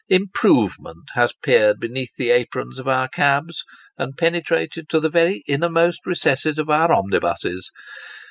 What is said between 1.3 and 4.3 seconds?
peered beneath the aprons of our cabs, and